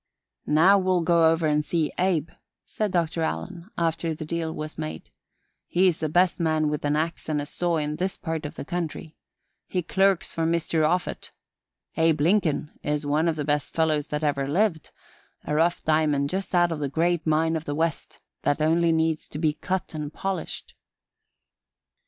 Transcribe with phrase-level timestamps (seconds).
[0.47, 2.31] "Now we'll go over and see Abe,"
[2.65, 3.21] said Dr.
[3.21, 5.11] Allen, after the deal was made.
[5.67, 8.65] "He's the best man with an ax and a saw in this part of the
[8.65, 9.15] country.
[9.67, 10.83] He clerks for Mr.
[10.83, 11.29] Offut.
[11.97, 14.89] Abe Lincoln is one of the best fellows that ever lived
[15.45, 19.27] a rough diamond just out of the great mine of the West, that only needs
[19.27, 20.73] to be cut and polished."